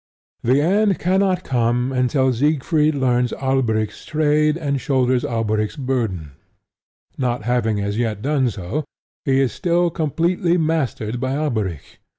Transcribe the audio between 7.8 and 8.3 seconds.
yet